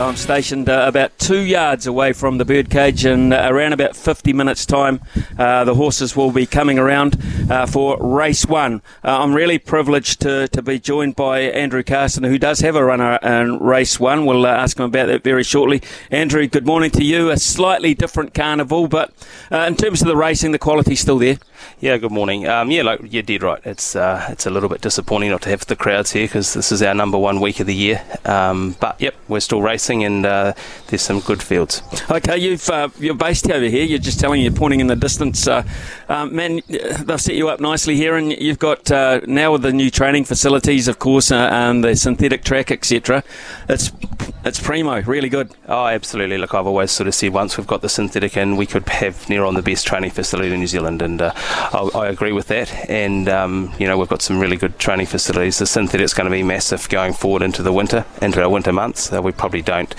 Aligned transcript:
I'm 0.00 0.14
stationed 0.14 0.68
uh, 0.68 0.84
about 0.86 1.18
two 1.18 1.40
yards 1.40 1.88
away 1.88 2.12
from 2.12 2.38
the 2.38 2.44
birdcage, 2.44 3.04
and 3.04 3.34
uh, 3.34 3.48
around 3.50 3.72
about 3.72 3.96
50 3.96 4.32
minutes' 4.32 4.64
time, 4.64 5.00
uh, 5.36 5.64
the 5.64 5.74
horses 5.74 6.14
will 6.14 6.30
be 6.30 6.46
coming 6.46 6.78
around 6.78 7.20
uh, 7.50 7.66
for 7.66 7.98
race 8.00 8.46
one. 8.46 8.80
Uh, 9.02 9.18
I'm 9.18 9.34
really 9.34 9.58
privileged 9.58 10.20
to, 10.20 10.46
to 10.46 10.62
be 10.62 10.78
joined 10.78 11.16
by 11.16 11.40
Andrew 11.40 11.82
Carston, 11.82 12.22
who 12.22 12.38
does 12.38 12.60
have 12.60 12.76
a 12.76 12.84
runner 12.84 13.16
in 13.24 13.58
race 13.58 13.98
one. 13.98 14.24
We'll 14.24 14.46
uh, 14.46 14.50
ask 14.50 14.78
him 14.78 14.84
about 14.84 15.06
that 15.06 15.24
very 15.24 15.42
shortly. 15.42 15.82
Andrew, 16.12 16.46
good 16.46 16.64
morning 16.64 16.92
to 16.92 17.02
you. 17.02 17.30
A 17.30 17.36
slightly 17.36 17.92
different 17.92 18.34
carnival, 18.34 18.86
but 18.86 19.12
in 19.50 19.74
terms 19.74 20.00
of 20.00 20.06
the 20.06 20.16
racing, 20.16 20.52
the 20.52 20.60
quality's 20.60 21.00
still 21.00 21.18
there. 21.18 21.38
Yeah, 21.80 21.96
good 21.98 22.12
morning. 22.12 22.46
Um, 22.46 22.70
yeah, 22.70 22.82
like 22.82 23.12
you 23.12 23.22
did 23.22 23.42
right. 23.42 23.60
It's 23.64 23.96
it's 23.96 24.46
a 24.46 24.50
little 24.50 24.68
bit 24.68 24.80
disappointing 24.80 25.30
not 25.30 25.42
to 25.42 25.50
have 25.50 25.66
the 25.66 25.76
crowds 25.76 26.12
here 26.12 26.26
because 26.26 26.54
this 26.54 26.72
is 26.72 26.82
our 26.82 26.94
number 26.94 27.18
one 27.18 27.40
week 27.40 27.60
of 27.60 27.66
the 27.66 27.74
year. 27.74 28.02
Um, 28.24 28.76
but 28.80 29.00
yep, 29.00 29.14
we're 29.28 29.40
still 29.40 29.62
racing 29.62 30.04
and 30.04 30.26
uh, 30.26 30.52
there's 30.88 31.02
some 31.02 31.20
good 31.20 31.42
fields. 31.42 31.82
Okay, 32.10 32.38
you've 32.38 32.68
uh, 32.70 32.88
you're 32.98 33.14
based 33.14 33.50
over 33.50 33.66
here. 33.66 33.84
You're 33.84 33.98
just 33.98 34.18
telling 34.18 34.40
you're 34.40 34.50
pointing 34.52 34.80
in 34.80 34.86
the 34.86 34.96
distance. 34.96 35.46
Uh, 35.46 35.62
um, 36.08 36.34
man, 36.34 36.60
they've 36.68 37.20
set 37.20 37.34
you 37.34 37.48
up 37.48 37.60
nicely 37.60 37.96
here, 37.96 38.16
and 38.16 38.32
you've 38.32 38.58
got 38.58 38.90
uh, 38.90 39.20
now 39.26 39.52
with 39.52 39.62
the 39.62 39.72
new 39.72 39.90
training 39.90 40.24
facilities, 40.24 40.88
of 40.88 40.98
course, 40.98 41.30
uh, 41.30 41.48
and 41.52 41.84
the 41.84 41.94
synthetic 41.96 42.44
track, 42.44 42.70
etc. 42.70 43.22
It's 43.68 43.90
it's 44.44 44.60
primo, 44.60 45.02
really 45.02 45.28
good. 45.28 45.50
Oh, 45.66 45.86
absolutely. 45.86 46.38
Look, 46.38 46.54
I've 46.54 46.66
always 46.66 46.90
sort 46.90 47.08
of 47.08 47.14
said 47.14 47.32
once 47.32 47.58
we've 47.58 47.66
got 47.66 47.82
the 47.82 47.88
synthetic 47.88 48.36
in, 48.36 48.56
we 48.56 48.66
could 48.66 48.88
have 48.88 49.28
near 49.28 49.44
on 49.44 49.54
the 49.54 49.62
best 49.62 49.86
training 49.86 50.10
facility 50.10 50.52
in 50.52 50.60
New 50.60 50.66
Zealand, 50.66 51.02
and 51.02 51.20
uh, 51.20 51.32
I, 51.34 51.90
I, 51.94 52.08
agree 52.08 52.32
with 52.32 52.46
that. 52.48 52.72
And 52.88 53.28
um, 53.28 53.72
you 53.78 53.86
know, 53.86 53.98
we've 53.98 54.08
got 54.08 54.22
some 54.22 54.38
really 54.38 54.56
good 54.56 54.78
training 54.78 55.06
facilities. 55.06 55.58
The 55.58 55.66
synthetic's 55.66 56.14
going 56.14 56.26
to 56.26 56.30
be 56.30 56.42
massive 56.42 56.88
going 56.88 57.12
forward 57.12 57.42
into 57.42 57.62
the 57.62 57.72
winter, 57.72 58.04
into 58.22 58.42
our 58.42 58.48
winter 58.48 58.72
months. 58.72 59.10
we 59.10 59.32
probably 59.32 59.62
don't 59.62 59.94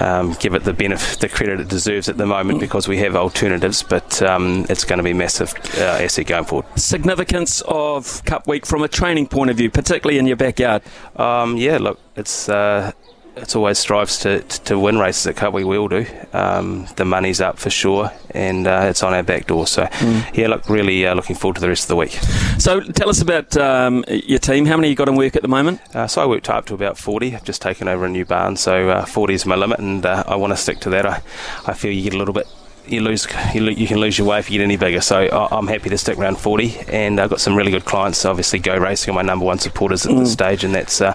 um, 0.00 0.34
give 0.38 0.54
it 0.54 0.64
the 0.64 0.72
benefit, 0.72 1.20
the 1.20 1.28
credit 1.28 1.60
it 1.60 1.68
deserves 1.68 2.08
at 2.08 2.16
the 2.16 2.26
moment 2.26 2.60
because 2.60 2.88
we 2.88 2.98
have 2.98 3.16
alternatives, 3.16 3.82
but 3.82 4.22
um, 4.22 4.66
it's 4.68 4.84
going 4.84 4.98
to 4.98 5.02
be 5.02 5.12
massive 5.12 5.54
uh, 5.78 5.98
asset 6.00 6.26
going 6.26 6.44
forward. 6.44 6.66
Significance 6.78 7.62
of 7.66 8.24
Cup 8.24 8.46
Week 8.46 8.66
from 8.66 8.82
a 8.82 8.88
training 8.88 9.26
point 9.26 9.50
of 9.50 9.56
view, 9.56 9.70
particularly 9.70 10.18
in 10.18 10.26
your 10.26 10.36
backyard. 10.36 10.82
Um, 11.16 11.56
yeah, 11.56 11.78
look, 11.78 11.98
it's. 12.14 12.48
Uh, 12.48 12.92
it's 13.36 13.54
always 13.54 13.78
strives 13.78 14.18
to, 14.20 14.40
to 14.40 14.78
win 14.78 14.98
races 14.98 15.26
at 15.26 15.36
Cup. 15.36 15.52
We 15.52 15.64
will 15.64 15.88
do. 15.88 16.06
Um, 16.32 16.86
the 16.96 17.04
money's 17.04 17.40
up 17.40 17.58
for 17.58 17.68
sure, 17.68 18.10
and 18.30 18.66
uh, 18.66 18.86
it's 18.88 19.02
on 19.02 19.12
our 19.12 19.22
back 19.22 19.46
door. 19.46 19.66
So, 19.66 19.84
mm. 19.84 20.36
yeah, 20.36 20.48
look, 20.48 20.68
really 20.68 21.06
uh, 21.06 21.14
looking 21.14 21.36
forward 21.36 21.56
to 21.56 21.60
the 21.60 21.68
rest 21.68 21.84
of 21.84 21.88
the 21.88 21.96
week. 21.96 22.12
So, 22.58 22.80
tell 22.80 23.10
us 23.10 23.20
about 23.20 23.56
um, 23.56 24.04
your 24.08 24.38
team. 24.38 24.64
How 24.64 24.76
many 24.76 24.88
you 24.88 24.94
got 24.94 25.08
in 25.08 25.16
work 25.16 25.36
at 25.36 25.42
the 25.42 25.48
moment? 25.48 25.80
Uh, 25.94 26.06
so, 26.06 26.22
I 26.22 26.26
worked 26.26 26.48
up 26.48 26.66
to 26.66 26.74
about 26.74 26.96
40. 26.96 27.34
I've 27.34 27.44
just 27.44 27.60
taken 27.60 27.88
over 27.88 28.06
a 28.06 28.08
new 28.08 28.24
barn, 28.24 28.56
so 28.56 28.88
uh, 28.88 29.04
40 29.04 29.34
is 29.34 29.46
my 29.46 29.54
limit, 29.54 29.78
and 29.80 30.04
uh, 30.04 30.24
I 30.26 30.36
want 30.36 30.52
to 30.52 30.56
stick 30.56 30.80
to 30.80 30.90
that. 30.90 31.04
I, 31.04 31.22
I 31.66 31.74
feel 31.74 31.92
you 31.92 32.02
get 32.02 32.14
a 32.14 32.18
little 32.18 32.34
bit 32.34 32.48
you 32.88 33.00
lose 33.00 33.26
you, 33.54 33.62
you, 33.64 33.86
can 33.86 33.98
lose 33.98 34.18
your 34.18 34.26
way 34.26 34.38
if 34.38 34.50
you 34.50 34.58
get 34.58 34.64
any 34.64 34.76
bigger. 34.76 35.00
So 35.00 35.28
I'm 35.50 35.66
happy 35.66 35.90
to 35.90 35.98
stick 35.98 36.18
around 36.18 36.38
40, 36.38 36.78
and 36.88 37.20
I've 37.20 37.30
got 37.30 37.40
some 37.40 37.56
really 37.56 37.70
good 37.70 37.84
clients. 37.84 38.24
Obviously, 38.24 38.58
Go 38.58 38.76
Racing 38.76 39.12
are 39.12 39.14
my 39.14 39.22
number 39.22 39.44
one 39.44 39.58
supporters 39.58 40.06
at 40.06 40.12
mm. 40.12 40.20
this 40.20 40.32
stage, 40.32 40.64
and 40.64 40.74
that's 40.74 41.00
uh, 41.00 41.14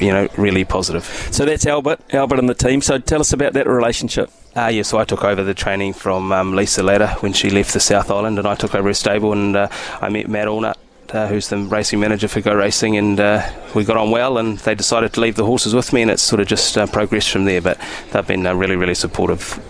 you 0.00 0.12
know 0.12 0.28
really 0.36 0.64
positive. 0.64 1.04
So 1.30 1.44
that's 1.44 1.66
Albert, 1.66 2.00
Albert 2.12 2.38
and 2.38 2.48
the 2.48 2.54
team. 2.54 2.80
So 2.80 2.98
tell 2.98 3.20
us 3.20 3.32
about 3.32 3.52
that 3.54 3.66
relationship. 3.66 4.30
Uh, 4.56 4.68
yeah, 4.68 4.82
so 4.82 4.98
I 4.98 5.04
took 5.04 5.24
over 5.24 5.42
the 5.42 5.54
training 5.54 5.94
from 5.94 6.30
um, 6.30 6.54
Lisa 6.54 6.82
Latta 6.82 7.08
when 7.20 7.32
she 7.32 7.50
left 7.50 7.72
the 7.72 7.80
South 7.80 8.10
Island, 8.10 8.38
and 8.38 8.46
I 8.46 8.54
took 8.54 8.74
over 8.74 8.88
her 8.88 8.94
stable, 8.94 9.32
and 9.32 9.56
uh, 9.56 9.68
I 10.00 10.08
met 10.08 10.28
Matt 10.28 10.46
Allnut 10.46 10.76
uh, 11.14 11.28
who's 11.28 11.48
the 11.48 11.56
racing 11.56 12.00
manager 12.00 12.26
for 12.28 12.40
Go 12.40 12.54
Racing, 12.54 12.96
and 12.96 13.20
uh, 13.20 13.48
we 13.74 13.84
got 13.84 13.96
on 13.96 14.10
well. 14.10 14.36
And 14.36 14.58
they 14.58 14.74
decided 14.74 15.12
to 15.14 15.20
leave 15.20 15.36
the 15.36 15.44
horses 15.44 15.74
with 15.74 15.92
me, 15.92 16.02
and 16.02 16.10
it's 16.10 16.22
sort 16.22 16.40
of 16.40 16.48
just 16.48 16.76
uh, 16.76 16.86
progressed 16.86 17.30
from 17.30 17.44
there. 17.44 17.60
But 17.60 17.80
they've 18.10 18.26
been 18.26 18.46
uh, 18.46 18.54
really, 18.54 18.76
really 18.76 18.94
supportive. 18.94 19.60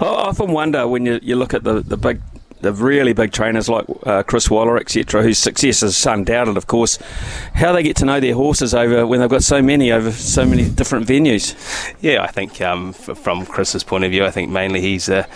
I 0.00 0.06
often 0.06 0.52
wonder 0.52 0.86
when 0.88 1.06
you, 1.06 1.20
you 1.22 1.36
look 1.36 1.54
at 1.54 1.62
the, 1.62 1.80
the 1.80 1.96
big 1.96 2.20
the 2.60 2.72
really 2.72 3.12
big 3.12 3.30
trainers 3.30 3.68
like 3.68 3.84
uh, 4.04 4.24
Chris 4.24 4.50
Waller, 4.50 4.76
etc., 4.78 5.22
whose 5.22 5.38
success 5.38 5.80
is 5.82 6.04
undoubted, 6.04 6.56
of 6.56 6.66
course, 6.66 6.98
how 7.54 7.72
they 7.72 7.84
get 7.84 7.94
to 7.98 8.04
know 8.04 8.18
their 8.18 8.34
horses 8.34 8.74
over 8.74 9.06
when 9.06 9.20
they've 9.20 9.30
got 9.30 9.44
so 9.44 9.62
many 9.62 9.92
over 9.92 10.10
so 10.10 10.44
many 10.44 10.68
different 10.68 11.06
venues. 11.06 11.54
Yeah, 12.00 12.22
I 12.22 12.26
think 12.26 12.60
um, 12.60 12.88
f- 12.88 13.16
from 13.16 13.46
Chris's 13.46 13.84
point 13.84 14.02
of 14.02 14.10
view, 14.10 14.24
I 14.24 14.32
think 14.32 14.50
mainly 14.50 14.80
he's 14.80 15.08
a 15.08 15.28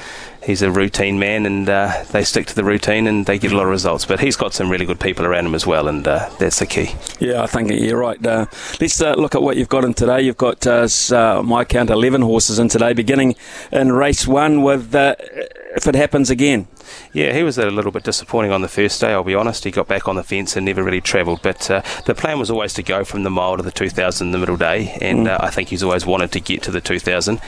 he's 0.45 0.63
a 0.63 0.71
routine 0.71 1.19
man, 1.19 1.47
and 1.47 1.69
uh, 1.69 2.05
they 2.11 2.25
stick 2.25 2.47
to 2.47 2.55
the 2.55 2.65
routine 2.65 3.07
and 3.07 3.27
they 3.27 3.39
get 3.39 3.53
a 3.53 3.57
lot 3.57 3.65
of 3.65 3.71
results. 3.71 4.05
But 4.05 4.21
he's 4.21 4.37
got 4.37 4.53
some 4.53 4.71
really 4.71 4.87
good 4.87 5.01
people 5.01 5.27
around 5.27 5.47
him 5.47 5.55
as 5.55 5.67
well, 5.67 5.89
and 5.89 6.07
uh, 6.07 6.31
that's 6.39 6.59
the 6.59 6.67
key. 6.67 6.95
Yeah, 7.21 7.43
I 7.43 7.47
think 7.47 7.71
you're 7.71 7.99
right. 7.99 8.25
Uh, 8.25 8.47
let's 8.81 9.01
uh, 9.01 9.15
look 9.15 9.35
at 9.35 9.43
what 9.43 9.57
you've 9.57 9.69
got 9.69 9.85
in 9.85 9.95
today. 9.95 10.23
You've 10.23 10.37
got, 10.37 10.67
uh, 10.67 10.89
uh, 11.13 11.43
my 11.45 11.65
count, 11.65 11.91
11 11.91 12.23
horses 12.23 12.59
in 12.59 12.69
today, 12.69 12.93
beginning 12.93 13.37
in 13.71 13.93
race 13.93 14.27
one 14.27 14.63
with 14.63 14.95
if 15.75 15.87
it 15.87 15.95
happens 15.95 16.31
again. 16.31 16.69
Yeah, 17.13 17.33
he 17.35 17.43
was 17.43 17.59
a 17.59 17.71
little 17.71 17.93
bit 17.93 18.05
disappointing 18.05 18.53
on 18.53 18.63
the 18.63 18.69
first 18.69 19.01
day, 19.01 19.13
I'll 19.13 19.25
be 19.25 19.35
honest. 19.35 19.65
He 19.65 19.71
got 19.71 19.89
back 19.89 20.09
on 20.09 20.17
the 20.17 20.23
fence 20.23 20.57
and 20.57 20.67
never 20.67 20.83
really 20.83 21.01
travelled. 21.01 21.41
But 21.43 21.71
uh, 21.71 21.83
the 22.07 22.15
plan 22.15 22.39
was 22.39 22.51
always 22.51 22.75
to 22.75 22.83
go 22.83 23.05
from 23.05 23.23
the 23.23 23.31
mile 23.31 23.57
to 23.57 23.63
the 23.63 23.71
2000 23.71 24.27
in 24.27 24.33
the 24.33 24.39
middle 24.39 24.57
day, 24.57 24.97
and 25.01 25.27
mm. 25.27 25.31
uh, 25.31 25.39
I 25.41 25.51
think 25.51 25.69
he's 25.69 25.83
always 25.83 26.07
wanted 26.07 26.33
to 26.33 26.41
get 26.41 26.63
to 26.65 26.71
the 26.71 26.81
2000. 26.81 27.41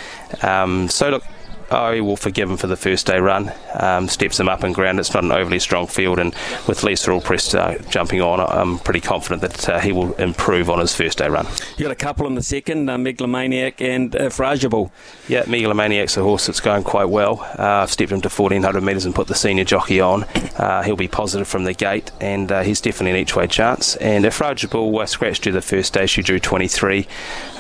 Um, 0.43 0.89
so, 0.89 1.11
look, 1.11 1.25
I 1.71 2.01
will 2.01 2.17
forgive 2.17 2.51
him 2.51 2.57
for 2.57 2.67
the 2.67 2.77
first 2.77 3.07
day 3.07 3.19
run. 3.19 3.53
Um, 3.75 4.09
steps 4.09 4.39
him 4.39 4.49
up 4.49 4.65
in 4.65 4.73
ground. 4.73 5.01
It's 5.01 5.15
not 5.15 5.25
an 5.25 5.33
overly 5.33 5.59
strong 5.59 5.87
field, 5.87 6.19
and 6.19 6.35
with 6.69 6.83
Lisa 6.83 7.11
Allpress 7.11 7.55
uh, 7.55 7.79
jumping 7.91 8.21
on, 8.21 8.41
I'm 8.41 8.79
pretty 8.79 9.01
confident 9.01 9.43
that 9.43 9.69
uh, 9.69 9.81
he 9.81 9.93
will 9.93 10.13
improve 10.15 10.71
on 10.71 10.79
his 10.79 10.95
first 10.95 11.19
day 11.19 11.29
run. 11.29 11.47
You 11.77 11.85
got 11.85 11.93
a 11.93 11.97
couple 11.97 12.27
in 12.27 12.35
the 12.35 12.43
second, 12.43 12.89
uh, 12.89 12.99
Megalomaniac 12.99 13.81
and 13.81 14.15
uh, 14.15 14.29
Fragible. 14.29 14.91
Yeah, 15.29 15.45
Megalomaniac's 15.47 16.17
a 16.17 16.23
horse 16.23 16.47
that's 16.47 16.61
going 16.61 16.85
quite 16.85 17.09
well. 17.09 17.41
Uh, 17.59 17.83
I've 17.83 17.91
stepped 17.91 18.13
him 18.13 18.21
to 18.21 18.29
1400 18.29 18.83
metres 18.83 19.05
and 19.07 19.15
put 19.15 19.29
the 19.29 19.35
senior 19.35 19.65
jockey 19.65 20.01
on. 20.01 20.25
Uh, 20.57 20.83
he'll 20.83 20.97
be 20.97 21.09
positive 21.09 21.49
from 21.49 21.65
the 21.65 21.75
gate, 21.75 22.11
and 22.21 22.51
uh, 22.53 22.63
he's 22.63 22.81
definitely 22.81 23.13
an 23.13 23.17
each 23.17 23.35
way 23.37 23.47
chance. 23.47 23.97
And 23.97 24.25
if 24.25 24.39
Fragible 24.39 25.01
uh, 25.01 25.07
scratched 25.07 25.45
her 25.47 25.53
the 25.53 25.63
first 25.63 25.93
day, 25.93 26.07
she 26.07 26.23
drew 26.23 26.39
23. 26.39 27.07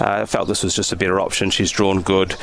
I 0.00 0.26
felt 0.26 0.48
this 0.48 0.62
was 0.62 0.75
just 0.75 0.93
a 0.93 0.97
better 0.97 1.20
option. 1.20 1.50
She's 1.50 1.70
drawn 1.70 2.02
good. 2.02 2.37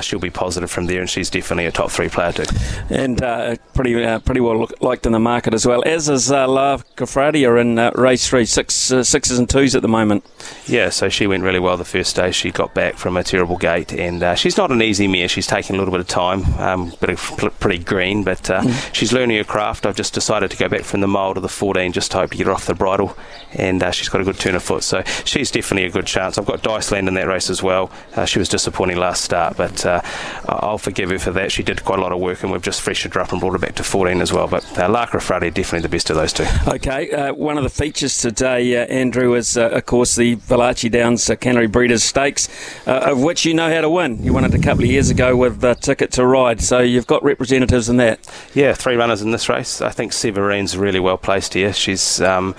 she'll 0.00 0.18
be 0.18 0.30
positive 0.30 0.70
from 0.70 0.86
there 0.86 0.93
and 1.00 1.10
she's 1.10 1.30
definitely 1.30 1.66
a 1.66 1.72
top 1.72 1.90
three 1.90 2.08
player 2.08 2.32
too. 2.32 2.44
And 2.90 3.22
uh, 3.22 3.56
pretty 3.74 4.04
uh, 4.04 4.18
pretty 4.20 4.40
well 4.40 4.68
liked 4.80 5.06
in 5.06 5.12
the 5.12 5.18
market 5.18 5.54
as 5.54 5.66
well. 5.66 5.82
As 5.84 6.08
is 6.08 6.30
uh, 6.30 6.48
La 6.48 6.78
Cofradia 6.96 7.60
in 7.60 7.78
uh, 7.78 7.90
race 7.94 8.28
three, 8.28 8.44
six 8.44 8.90
uh, 8.90 9.02
sixes 9.02 9.38
and 9.38 9.48
twos 9.48 9.74
at 9.74 9.82
the 9.82 9.88
moment. 9.88 10.24
Yeah, 10.66 10.90
so 10.90 11.08
she 11.08 11.26
went 11.26 11.42
really 11.42 11.58
well 11.58 11.76
the 11.76 11.84
first 11.84 12.16
day. 12.16 12.30
She 12.32 12.50
got 12.50 12.74
back 12.74 12.96
from 12.96 13.16
a 13.16 13.24
terrible 13.24 13.56
gate, 13.56 13.92
and 13.92 14.22
uh, 14.22 14.34
she's 14.34 14.56
not 14.56 14.70
an 14.70 14.82
easy 14.82 15.06
mare. 15.08 15.28
She's 15.28 15.46
taking 15.46 15.76
a 15.76 15.78
little 15.78 15.92
bit 15.92 16.00
of 16.00 16.08
time, 16.08 16.44
um, 16.60 16.92
bit 17.00 17.10
of 17.10 17.54
pretty 17.60 17.82
green, 17.82 18.24
but 18.24 18.48
uh, 18.50 18.62
mm. 18.62 18.94
she's 18.94 19.12
learning 19.12 19.36
her 19.36 19.44
craft. 19.44 19.86
I've 19.86 19.96
just 19.96 20.14
decided 20.14 20.50
to 20.50 20.56
go 20.56 20.68
back 20.68 20.82
from 20.82 21.00
the 21.00 21.08
mile 21.08 21.34
to 21.34 21.40
the 21.40 21.48
14, 21.48 21.92
just 21.92 22.10
to 22.12 22.18
hope 22.18 22.30
to 22.30 22.36
get 22.36 22.46
her 22.46 22.52
off 22.52 22.66
the 22.66 22.74
bridle, 22.74 23.16
and 23.52 23.82
uh, 23.82 23.90
she's 23.90 24.08
got 24.08 24.20
a 24.20 24.24
good 24.24 24.38
turn 24.38 24.54
of 24.54 24.62
foot, 24.62 24.82
so 24.82 25.02
she's 25.24 25.50
definitely 25.50 25.86
a 25.86 25.90
good 25.90 26.06
chance. 26.06 26.38
I've 26.38 26.46
got 26.46 26.62
Diceland 26.62 27.08
in 27.08 27.14
that 27.14 27.26
race 27.26 27.50
as 27.50 27.62
well. 27.62 27.90
Uh, 28.14 28.24
she 28.24 28.38
was 28.38 28.48
disappointing 28.48 28.96
last 28.96 29.24
start, 29.24 29.56
but 29.56 29.84
uh, 29.84 30.00
I'll 30.48 30.78
forgive 30.84 31.10
her 31.10 31.18
for 31.18 31.32
that. 31.32 31.50
She 31.50 31.62
did 31.62 31.84
quite 31.84 31.98
a 31.98 32.02
lot 32.02 32.12
of 32.12 32.20
work, 32.20 32.42
and 32.42 32.52
we've 32.52 32.62
just 32.62 32.82
freshened 32.82 33.14
her 33.14 33.20
up 33.20 33.32
and 33.32 33.40
brought 33.40 33.52
her 33.52 33.58
back 33.58 33.74
to 33.76 33.82
14 33.82 34.20
as 34.20 34.32
well. 34.32 34.46
But 34.46 34.78
uh, 34.78 34.88
La 34.88 35.06
Cofradia 35.06 35.52
definitely 35.52 35.80
the 35.80 35.88
best 35.88 36.10
of 36.10 36.16
those 36.16 36.32
two. 36.32 36.46
Okay, 36.68 37.10
uh, 37.10 37.32
one 37.32 37.56
of 37.56 37.64
the 37.64 37.70
features 37.70 38.18
today, 38.18 38.76
uh, 38.76 38.86
Andrew, 38.86 39.34
is 39.34 39.56
uh, 39.56 39.70
of 39.70 39.86
course 39.86 40.16
the 40.16 40.36
Valachi 40.36 40.90
Downs 40.90 41.28
uh, 41.30 41.36
Canterbury 41.36 41.68
Breeders' 41.68 42.04
Stakes, 42.04 42.48
uh, 42.86 43.10
of 43.10 43.22
which 43.22 43.44
you 43.44 43.54
know 43.54 43.72
how 43.72 43.80
to 43.80 43.88
win. 43.88 44.22
You 44.22 44.32
won 44.32 44.44
it 44.44 44.54
a 44.54 44.58
couple 44.58 44.84
of 44.84 44.90
years 44.90 45.10
ago 45.10 45.36
with 45.36 45.62
uh, 45.64 45.74
Ticket 45.74 46.12
to 46.12 46.26
Ride, 46.26 46.60
so 46.60 46.80
you've 46.80 47.06
got 47.06 47.22
representatives 47.22 47.88
in 47.88 47.96
that. 47.98 48.20
Yeah, 48.54 48.74
three 48.74 48.96
runners 48.96 49.22
in 49.22 49.30
this 49.30 49.48
race. 49.48 49.80
I 49.80 49.90
think 49.90 50.12
Severine's 50.12 50.76
really 50.76 51.00
well 51.00 51.18
placed 51.18 51.54
here. 51.54 51.72
She's. 51.72 52.20
Um, 52.20 52.54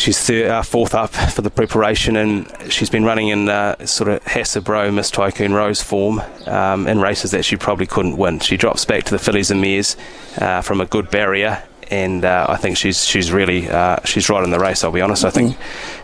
she's 0.00 0.18
third, 0.18 0.46
uh, 0.46 0.62
fourth 0.62 0.94
up 0.94 1.10
for 1.10 1.42
the 1.42 1.50
preparation, 1.50 2.16
and 2.16 2.50
she's 2.72 2.90
been 2.90 3.04
running 3.04 3.28
in 3.28 3.48
uh, 3.48 3.84
sort 3.86 4.08
of 4.08 4.24
Hasbro 4.24 4.92
Miss 4.92 5.10
Tycoon 5.10 5.52
Rose 5.52 5.82
form 5.82 6.22
um, 6.46 6.86
in 6.86 7.00
races 7.00 7.30
that 7.32 7.44
she 7.44 7.56
probably 7.56 7.86
couldn't 7.86 8.16
win. 8.16 8.40
She 8.40 8.56
drops 8.56 8.84
back 8.84 9.04
to 9.04 9.10
the 9.10 9.18
fillies 9.18 9.50
and 9.50 9.60
mares 9.60 9.96
uh, 10.38 10.62
from 10.62 10.80
a 10.80 10.86
good 10.86 11.10
barrier. 11.10 11.62
And 11.90 12.24
uh, 12.24 12.46
I 12.48 12.56
think 12.56 12.76
she's 12.76 13.04
she's 13.04 13.32
really 13.32 13.68
uh, 13.68 13.98
she's 14.04 14.30
right 14.30 14.44
in 14.44 14.50
the 14.50 14.60
race. 14.60 14.84
I'll 14.84 14.92
be 14.92 15.00
honest. 15.00 15.24
I 15.24 15.30
think 15.30 15.56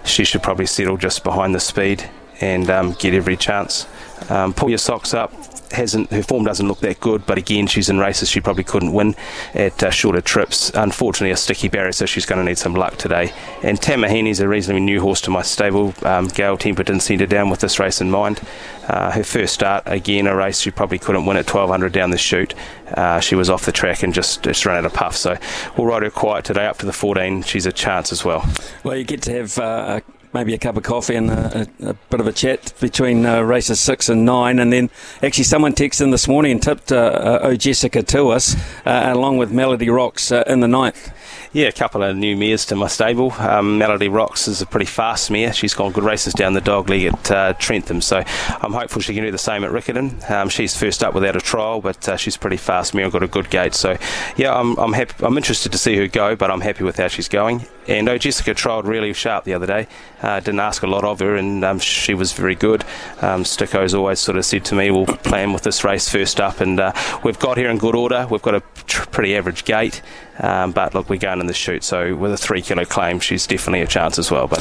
she 0.04 0.24
should 0.24 0.42
probably 0.42 0.66
settle 0.66 0.96
just 0.96 1.22
behind 1.22 1.54
the 1.54 1.60
speed 1.60 2.10
and 2.40 2.68
um, 2.68 2.92
get 2.98 3.14
every 3.14 3.36
chance. 3.36 3.86
Um, 4.28 4.52
pull 4.52 4.68
your 4.68 4.78
socks 4.78 5.14
up 5.14 5.32
hasn't 5.76 6.10
her 6.10 6.22
form 6.22 6.44
doesn't 6.44 6.66
look 6.66 6.80
that 6.80 7.00
good, 7.00 7.24
but 7.26 7.38
again 7.38 7.66
she's 7.66 7.88
in 7.88 7.98
races 7.98 8.28
she 8.28 8.40
probably 8.40 8.64
couldn't 8.64 8.92
win 8.92 9.14
at 9.54 9.82
uh, 9.82 9.90
shorter 9.90 10.20
trips. 10.20 10.70
Unfortunately, 10.74 11.30
a 11.30 11.36
sticky 11.36 11.68
barrier, 11.68 11.92
so 11.92 12.06
she's 12.06 12.26
going 12.26 12.38
to 12.38 12.44
need 12.44 12.58
some 12.58 12.74
luck 12.74 12.96
today. 12.96 13.32
And 13.62 13.80
Tamahini's 13.80 14.40
a 14.40 14.48
reasonably 14.48 14.82
new 14.82 15.00
horse 15.00 15.20
to 15.22 15.30
my 15.30 15.42
stable. 15.42 15.94
Um, 16.02 16.28
didn't 16.28 17.00
send 17.00 17.20
her 17.20 17.26
down 17.26 17.50
with 17.50 17.60
this 17.60 17.78
race 17.78 18.00
in 18.00 18.10
mind. 18.10 18.40
Uh, 18.88 19.10
her 19.10 19.24
first 19.24 19.54
start, 19.54 19.82
again, 19.86 20.26
a 20.26 20.34
race 20.36 20.60
she 20.60 20.70
probably 20.70 20.98
couldn't 20.98 21.26
win 21.26 21.36
at 21.36 21.52
1200 21.52 21.92
down 21.92 22.10
the 22.10 22.18
chute. 22.18 22.54
Uh, 22.94 23.20
she 23.20 23.34
was 23.34 23.50
off 23.50 23.64
the 23.64 23.72
track 23.72 24.02
and 24.02 24.14
just, 24.14 24.42
just 24.42 24.64
ran 24.64 24.78
out 24.78 24.84
of 24.84 24.92
puff. 24.92 25.16
So 25.16 25.36
we'll 25.76 25.86
ride 25.86 26.02
her 26.02 26.10
quiet 26.10 26.44
today 26.44 26.66
up 26.66 26.78
to 26.78 26.86
the 26.86 26.92
14. 26.92 27.42
She's 27.42 27.66
a 27.66 27.72
chance 27.72 28.12
as 28.12 28.24
well. 28.24 28.48
Well, 28.84 28.96
you 28.96 29.04
get 29.04 29.22
to 29.22 29.32
have 29.32 29.58
uh, 29.58 30.00
maybe 30.36 30.52
a 30.52 30.58
cup 30.58 30.76
of 30.76 30.82
coffee 30.82 31.14
and 31.14 31.30
a, 31.30 31.66
a, 31.80 31.88
a 31.88 31.94
bit 32.10 32.20
of 32.20 32.26
a 32.26 32.32
chat 32.32 32.74
between 32.78 33.24
uh, 33.24 33.40
races 33.40 33.80
six 33.80 34.10
and 34.10 34.26
nine. 34.26 34.58
And 34.58 34.70
then 34.70 34.90
actually, 35.22 35.44
someone 35.44 35.72
texted 35.72 36.02
in 36.02 36.10
this 36.10 36.28
morning 36.28 36.52
and 36.52 36.62
tipped 36.62 36.92
uh, 36.92 36.96
uh, 36.96 37.38
Oh 37.42 37.56
Jessica 37.56 38.02
to 38.02 38.28
us, 38.28 38.54
uh, 38.84 39.12
along 39.14 39.38
with 39.38 39.50
Melody 39.50 39.88
Rocks 39.88 40.30
uh, 40.30 40.44
in 40.46 40.60
the 40.60 40.68
ninth. 40.68 41.10
Yeah, 41.52 41.68
a 41.68 41.72
couple 41.72 42.02
of 42.02 42.14
new 42.16 42.36
mares 42.36 42.66
to 42.66 42.76
my 42.76 42.86
stable. 42.86 43.32
Um, 43.32 43.78
Melody 43.78 44.08
Rocks 44.08 44.46
is 44.46 44.60
a 44.60 44.66
pretty 44.66 44.84
fast 44.84 45.30
mare. 45.30 45.54
She's 45.54 45.72
gone 45.72 45.92
good 45.92 46.04
races 46.04 46.34
down 46.34 46.52
the 46.52 46.60
dog 46.60 46.90
league 46.90 47.06
at 47.14 47.30
uh, 47.30 47.52
Trentham, 47.54 48.02
so 48.02 48.22
I'm 48.60 48.74
hopeful 48.74 49.00
she 49.00 49.14
can 49.14 49.24
do 49.24 49.30
the 49.30 49.38
same 49.38 49.64
at 49.64 49.70
Riccarton. 49.70 50.30
Um, 50.30 50.50
she's 50.50 50.76
first 50.76 51.02
up 51.02 51.14
without 51.14 51.34
a 51.34 51.40
trial, 51.40 51.80
but 51.80 52.20
she's 52.20 52.36
pretty 52.36 52.58
fast 52.58 52.92
mare 52.92 53.04
and 53.04 53.12
got 53.12 53.22
a 53.22 53.26
good 53.26 53.48
gate. 53.48 53.74
So 53.74 53.96
yeah, 54.36 54.54
I'm 54.54 54.76
I'm 54.76 54.92
happy. 54.92 55.24
I'm 55.24 55.36
interested 55.38 55.72
to 55.72 55.78
see 55.78 55.96
her 55.96 56.06
go, 56.08 56.36
but 56.36 56.50
I'm 56.50 56.60
happy 56.60 56.84
with 56.84 56.98
how 56.98 57.08
she's 57.08 57.28
going. 57.28 57.66
And 57.88 58.08
oh, 58.08 58.18
Jessica 58.18 58.52
trialled 58.52 58.84
really 58.84 59.12
sharp 59.12 59.44
the 59.44 59.54
other 59.54 59.66
day. 59.66 59.86
Uh, 60.26 60.40
didn't 60.40 60.58
ask 60.58 60.82
a 60.82 60.88
lot 60.88 61.04
of 61.04 61.20
her, 61.20 61.36
and 61.36 61.64
um, 61.64 61.78
she 61.78 62.12
was 62.12 62.32
very 62.32 62.56
good. 62.56 62.84
Um, 63.20 63.44
Sticko's 63.44 63.94
always 63.94 64.18
sort 64.18 64.36
of 64.36 64.44
said 64.44 64.64
to 64.64 64.74
me, 64.74 64.90
"We'll 64.90 65.06
plan 65.06 65.52
with 65.52 65.62
this 65.62 65.84
race 65.84 66.08
first 66.08 66.40
up," 66.40 66.60
and 66.60 66.80
uh, 66.80 66.92
we've 67.22 67.38
got 67.38 67.56
here 67.56 67.70
in 67.70 67.78
good 67.78 67.94
order. 67.94 68.26
We've 68.28 68.42
got 68.42 68.56
a 68.56 68.62
tr- 68.88 69.06
pretty 69.06 69.36
average 69.36 69.64
gate, 69.64 70.02
um, 70.40 70.72
but 70.72 70.94
look, 70.94 71.08
we're 71.08 71.18
going 71.18 71.40
in 71.40 71.46
the 71.46 71.54
chute, 71.54 71.84
so 71.84 72.14
with 72.16 72.32
a 72.32 72.36
three 72.36 72.60
kilo 72.60 72.84
claim, 72.84 73.20
she's 73.20 73.46
definitely 73.46 73.82
a 73.82 73.86
chance 73.86 74.18
as 74.18 74.30
well. 74.30 74.48
But 74.48 74.58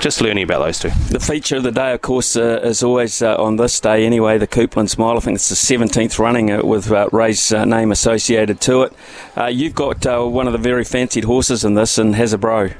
just 0.00 0.20
learning 0.20 0.44
about 0.44 0.64
those 0.64 0.80
two. 0.80 0.90
The 1.10 1.20
feature 1.20 1.56
of 1.56 1.62
the 1.62 1.70
day, 1.70 1.92
of 1.92 2.02
course, 2.02 2.36
uh, 2.36 2.60
is 2.64 2.82
always 2.82 3.22
uh, 3.22 3.36
on 3.36 3.56
this 3.56 3.78
day 3.80 4.04
anyway, 4.04 4.38
the 4.38 4.46
Coupland's 4.48 4.98
Mile. 4.98 5.16
I 5.16 5.20
think 5.20 5.36
it's 5.36 5.48
the 5.48 5.76
17th 5.76 6.18
running 6.18 6.50
uh, 6.50 6.64
with 6.64 6.90
uh, 6.90 7.08
Ray's 7.12 7.52
uh, 7.52 7.64
name 7.64 7.92
associated 7.92 8.60
to 8.62 8.82
it. 8.82 8.92
Uh, 9.36 9.46
you've 9.46 9.74
got 9.74 10.04
uh, 10.06 10.24
one 10.24 10.46
of 10.46 10.52
the 10.52 10.58
very 10.58 10.84
fancied 10.84 11.24
horses 11.24 11.64
in 11.64 11.74
this 11.74 11.98
and 11.98 12.16
has 12.16 12.32
a 12.32 12.38
bro. 12.38 12.70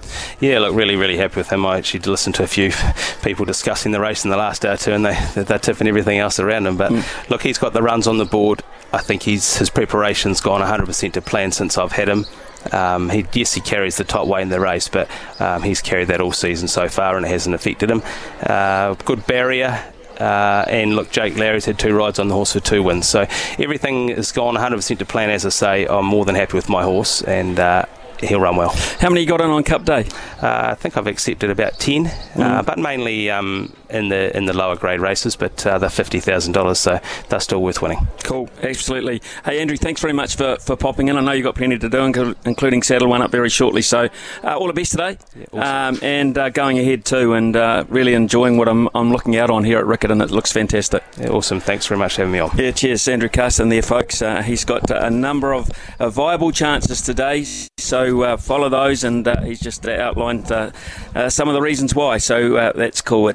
Yeah, 0.40 0.58
look, 0.58 0.74
really, 0.74 0.96
really 0.96 1.16
happy 1.16 1.36
with 1.36 1.50
him. 1.50 1.64
I 1.64 1.78
actually 1.78 2.00
listened 2.00 2.23
to 2.32 2.42
a 2.42 2.46
few 2.46 2.72
people 3.22 3.44
discussing 3.44 3.92
the 3.92 4.00
race 4.00 4.24
in 4.24 4.30
the 4.30 4.36
last 4.36 4.62
day 4.62 4.72
or 4.72 4.76
two, 4.76 4.92
and 4.92 5.04
they 5.04 5.18
they're 5.34 5.58
tipping 5.58 5.86
everything 5.88 6.18
else 6.18 6.40
around 6.40 6.66
him. 6.66 6.76
But 6.76 6.92
Mm. 6.92 7.30
look, 7.30 7.42
he's 7.42 7.58
got 7.58 7.72
the 7.72 7.82
runs 7.82 8.06
on 8.06 8.18
the 8.18 8.24
board. 8.24 8.62
I 8.92 8.98
think 8.98 9.22
he's 9.22 9.56
his 9.56 9.70
preparation's 9.70 10.40
gone 10.40 10.60
100% 10.60 11.12
to 11.14 11.20
plan 11.22 11.52
since 11.52 11.76
I've 11.78 11.92
had 11.92 12.08
him. 12.08 12.26
Um, 12.72 13.10
he, 13.10 13.26
yes, 13.34 13.52
he 13.52 13.60
carries 13.60 13.96
the 13.96 14.04
top 14.04 14.26
weight 14.26 14.42
in 14.42 14.48
the 14.48 14.60
race, 14.60 14.88
but 14.88 15.08
um, 15.40 15.62
he's 15.62 15.82
carried 15.82 16.08
that 16.08 16.20
all 16.20 16.32
season 16.32 16.66
so 16.68 16.88
far, 16.88 17.16
and 17.16 17.26
it 17.26 17.28
hasn't 17.28 17.54
affected 17.54 17.90
him. 17.90 18.02
Uh, 18.42 18.94
good 19.04 19.26
barrier. 19.26 19.84
Uh, 20.18 20.64
and 20.68 20.94
look, 20.94 21.10
Jake 21.10 21.36
Larry's 21.36 21.64
had 21.64 21.76
two 21.76 21.92
rides 21.92 22.20
on 22.20 22.28
the 22.28 22.34
horse 22.34 22.52
for 22.52 22.60
two 22.60 22.82
wins, 22.84 23.08
so 23.08 23.26
everything 23.58 24.08
has 24.10 24.30
gone 24.30 24.54
100% 24.54 24.98
to 25.00 25.04
plan. 25.04 25.28
As 25.28 25.44
I 25.44 25.48
say, 25.48 25.86
I'm 25.86 26.06
more 26.06 26.24
than 26.24 26.36
happy 26.36 26.56
with 26.56 26.68
my 26.68 26.84
horse, 26.84 27.20
and 27.22 27.58
uh, 27.58 27.84
he'll 28.26 28.40
run 28.40 28.56
well. 28.56 28.70
How 29.00 29.08
many 29.08 29.20
you 29.22 29.26
got 29.26 29.40
in 29.40 29.50
on 29.50 29.62
Cup 29.64 29.84
Day? 29.84 30.06
Uh, 30.42 30.70
I 30.70 30.74
think 30.74 30.96
I've 30.96 31.06
accepted 31.06 31.50
about 31.50 31.78
ten, 31.78 32.06
uh, 32.36 32.62
but 32.62 32.78
mainly 32.78 33.30
um, 33.30 33.72
in 33.90 34.08
the 34.08 34.36
in 34.36 34.46
the 34.46 34.52
lower 34.52 34.76
grade 34.76 35.00
races. 35.00 35.36
But 35.36 35.66
uh, 35.66 35.78
they're 35.78 35.90
fifty 35.90 36.20
thousand 36.20 36.52
dollars, 36.52 36.78
so 36.78 37.00
they're 37.28 37.40
still 37.40 37.62
worth 37.62 37.82
winning. 37.82 38.06
Cool, 38.22 38.48
absolutely. 38.62 39.22
Hey, 39.44 39.60
Andrew, 39.60 39.76
thanks 39.76 40.00
very 40.00 40.12
much 40.12 40.36
for, 40.36 40.56
for 40.56 40.76
popping 40.76 41.08
in. 41.08 41.16
I 41.16 41.20
know 41.20 41.32
you've 41.32 41.44
got 41.44 41.54
plenty 41.54 41.78
to 41.78 41.88
do, 41.88 42.34
including 42.44 42.82
saddle 42.82 43.08
one 43.08 43.22
up 43.22 43.30
very 43.30 43.48
shortly. 43.48 43.82
So, 43.82 44.08
uh, 44.42 44.56
all 44.56 44.66
the 44.66 44.72
best 44.72 44.92
today, 44.92 45.18
awesome. 45.52 45.60
um, 45.60 45.98
and 46.02 46.38
uh, 46.38 46.48
going 46.50 46.78
ahead 46.78 47.04
too, 47.04 47.34
and 47.34 47.56
uh, 47.56 47.84
really 47.88 48.14
enjoying 48.14 48.56
what 48.56 48.68
I'm, 48.68 48.88
I'm 48.94 49.10
looking 49.10 49.36
out 49.36 49.50
on 49.50 49.64
here 49.64 49.78
at 49.78 49.84
Riccarton. 49.84 50.22
It 50.22 50.30
looks 50.30 50.52
fantastic. 50.52 51.02
Yeah, 51.18 51.28
awesome. 51.28 51.60
Thanks 51.60 51.86
very 51.86 51.98
much 51.98 52.14
for 52.14 52.22
having 52.22 52.32
me 52.32 52.38
on. 52.38 52.56
Yeah, 52.56 52.70
cheers, 52.70 53.06
Andrew 53.08 53.28
Carston 53.28 53.68
there, 53.68 53.82
folks. 53.82 54.22
Uh, 54.22 54.42
he's 54.42 54.64
got 54.64 54.90
uh, 54.90 55.00
a 55.02 55.10
number 55.10 55.52
of 55.52 55.70
uh, 55.98 56.08
viable 56.10 56.52
chances 56.52 57.00
today, 57.02 57.44
so 57.78 58.22
uh, 58.22 58.36
follow 58.36 58.68
those, 58.68 59.04
and 59.04 59.26
uh, 59.26 59.40
he's 59.42 59.60
just 59.60 59.86
outlined 59.86 60.50
uh, 60.50 60.70
uh, 61.14 61.28
some 61.28 61.48
of 61.48 61.54
the 61.54 61.60
reasons 61.62 61.94
why. 61.94 62.18
So 62.18 62.56
uh, 62.56 62.72
that's 62.72 63.00
cool. 63.00 63.28
It's 63.28 63.32